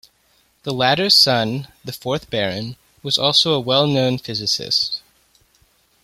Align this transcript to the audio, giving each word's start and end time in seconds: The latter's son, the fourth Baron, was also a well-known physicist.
The 0.63 0.73
latter's 0.73 1.15
son, 1.15 1.67
the 1.85 1.93
fourth 1.93 2.31
Baron, 2.31 2.75
was 3.03 3.19
also 3.19 3.53
a 3.53 3.59
well-known 3.59 4.17
physicist. 4.17 5.03